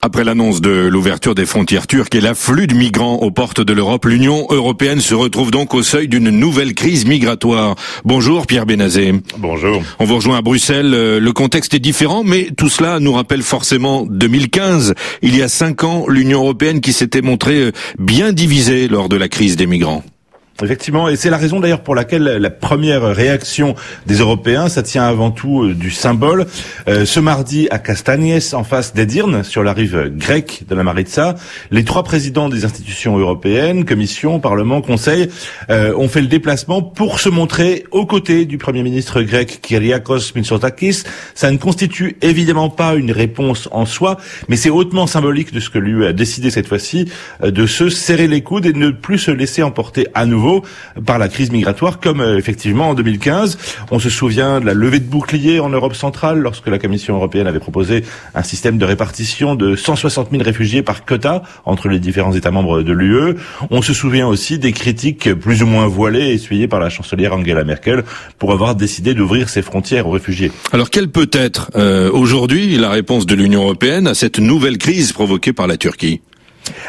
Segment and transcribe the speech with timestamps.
[0.00, 4.04] Après l'annonce de l'ouverture des frontières turques et l'afflux de migrants aux portes de l'Europe,
[4.04, 7.74] l'Union européenne se retrouve donc au seuil d'une nouvelle crise migratoire.
[8.04, 9.12] Bonjour Pierre Benazé.
[9.38, 9.82] Bonjour.
[9.98, 10.94] On vous rejoint à Bruxelles.
[10.94, 14.94] Euh, le contexte est différent, mais tout cela nous rappelle forcément 2015.
[15.22, 19.16] Il y a cinq ans, l'Union européenne qui s'était montrée euh, bien divisée lors de
[19.16, 20.04] la crise des migrants.
[20.60, 23.76] Effectivement, et c'est la raison d'ailleurs pour laquelle la première réaction
[24.06, 26.46] des Européens, ça tient avant tout euh, du symbole.
[26.88, 31.36] Euh, ce mardi à Castagnes, en face d'Edirne, sur la rive grecque de la Maritza,
[31.70, 35.28] les trois présidents des institutions européennes, Commission, Parlement, Conseil,
[35.70, 40.32] euh, ont fait le déplacement pour se montrer aux côtés du Premier ministre grec Kyriakos
[40.34, 41.04] Mitsotakis.
[41.36, 44.16] Ça ne constitue évidemment pas une réponse en soi,
[44.48, 47.08] mais c'est hautement symbolique de ce que lui a décidé cette fois-ci,
[47.44, 50.47] de se serrer les coudes et de ne plus se laisser emporter à nouveau
[51.04, 53.58] par la crise migratoire, comme euh, effectivement en 2015.
[53.90, 57.46] On se souvient de la levée de boucliers en Europe centrale, lorsque la Commission européenne
[57.46, 62.34] avait proposé un système de répartition de 160 000 réfugiés par quota entre les différents
[62.34, 63.34] États membres de l'UE.
[63.70, 67.64] On se souvient aussi des critiques plus ou moins voilées essuyées par la chancelière Angela
[67.64, 68.04] Merkel
[68.38, 70.52] pour avoir décidé d'ouvrir ses frontières aux réfugiés.
[70.72, 75.12] Alors quelle peut être euh, aujourd'hui la réponse de l'Union européenne à cette nouvelle crise
[75.12, 76.20] provoquée par la Turquie?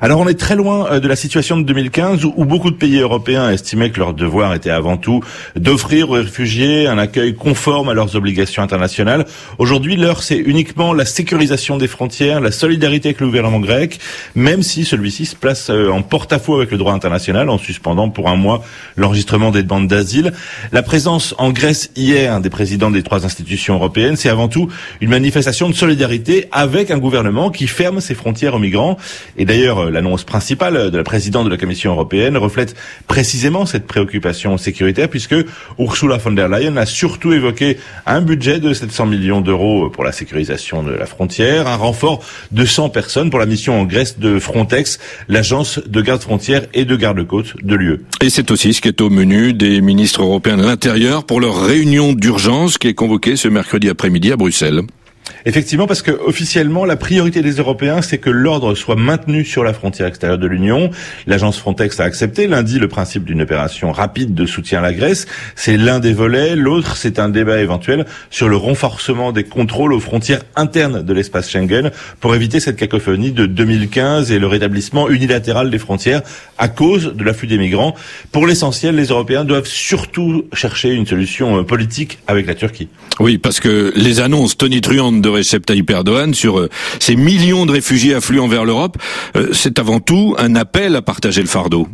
[0.00, 2.98] Alors on est très loin euh, de la situation de 2015 où, beaucoup de pays
[2.98, 5.22] européens estimaient que leur devoir était avant tout
[5.56, 9.26] d'offrir aux réfugiés un accueil conforme à leurs obligations internationales.
[9.58, 13.98] Aujourd'hui, l'heure c'est uniquement la sécurisation des frontières, la solidarité avec le gouvernement grec,
[14.34, 18.28] même si celui-ci se place euh, en porte-à-faux avec le droit international en suspendant pour
[18.28, 18.64] un mois
[18.96, 20.32] l'enregistrement des demandes d'asile.
[20.72, 24.68] La présence en Grèce hier des présidents des trois institutions européennes, c'est avant tout
[25.00, 28.96] une manifestation de solidarité avec un gouvernement qui ferme ses frontières aux migrants.
[29.36, 32.74] Et d'ailleurs euh, l'annonce principale de la présidente de la Commission européenne reflète
[33.06, 35.34] précisément cette préoccupation sécuritaire puisque
[35.78, 40.12] Ursula von der Leyen a surtout évoqué un budget de 700 millions d'euros pour la
[40.12, 42.22] sécurisation de la frontière, un renfort
[42.52, 46.84] de 100 personnes pour la mission en Grèce de Frontex, l'agence de garde frontière et
[46.84, 48.00] de garde-côte de l'UE.
[48.22, 51.64] Et c'est aussi ce qui est au menu des ministres européens de l'Intérieur pour leur
[51.64, 54.82] réunion d'urgence qui est convoquée ce mercredi après-midi à Bruxelles.
[55.44, 59.72] Effectivement, parce que officiellement, la priorité des Européens, c'est que l'ordre soit maintenu sur la
[59.72, 60.90] frontière extérieure de l'Union.
[61.26, 65.26] L'agence Frontex a accepté lundi le principe d'une opération rapide de soutien à la Grèce.
[65.54, 66.56] C'est l'un des volets.
[66.56, 71.50] L'autre, c'est un débat éventuel sur le renforcement des contrôles aux frontières internes de l'espace
[71.50, 76.22] Schengen pour éviter cette cacophonie de 2015 et le rétablissement unilatéral des frontières
[76.58, 77.94] à cause de l'afflux des migrants.
[78.32, 82.88] Pour l'essentiel, les Européens doivent surtout chercher une solution euh, politique avec la Turquie.
[83.20, 85.92] Oui, parce que les annonces tonitruantes de Recep Tayyip
[86.32, 86.68] sur euh,
[87.00, 88.98] ces millions de réfugiés affluents vers l'Europe,
[89.36, 91.88] euh, c'est avant tout un appel à partager le fardeau.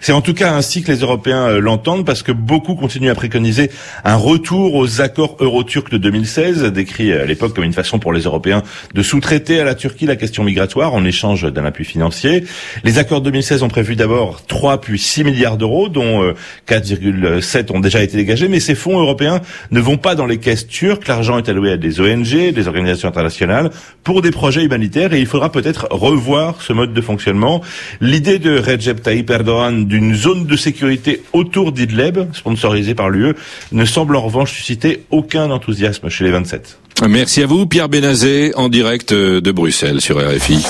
[0.00, 3.14] C'est en tout cas ainsi que les Européens euh, l'entendent parce que beaucoup continuent à
[3.14, 3.70] préconiser
[4.04, 8.22] un retour aux accords euro-turcs de 2016, décrits à l'époque comme une façon pour les
[8.22, 8.62] Européens
[8.94, 12.44] de sous-traiter à la Turquie la question migratoire en échange d'un appui financier.
[12.84, 16.34] Les accords de 2016 ont prévu d'abord 3 puis 6 milliards d'euros, dont
[16.68, 19.40] 4,7 euh, ont déjà été dégagés, mais ces fonds européens
[19.70, 21.08] ne vont pas dans les caisses turques.
[21.08, 23.70] L'argent est alloué à des ONG, des organisations internationales,
[24.04, 27.62] pour des projets humanitaires et il faudra peut-être revoir ce mode de fonctionnement.
[28.00, 29.30] L'idée de Recep Tayyip
[29.72, 33.34] D'une zone de sécurité autour d'Idleb, sponsorisée par l'UE,
[33.72, 36.78] ne semble en revanche susciter aucun enthousiasme chez les 27.
[37.08, 40.64] Merci à vous, Pierre Benazé, en direct de Bruxelles sur RFI.